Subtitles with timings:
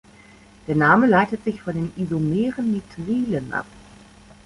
[0.67, 3.67] Der Name leitet sich von den isomeren Nitrilen ab.